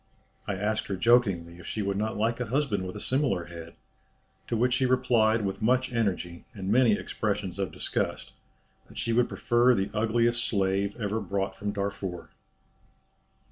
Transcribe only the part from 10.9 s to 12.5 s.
ever brought from Darfur."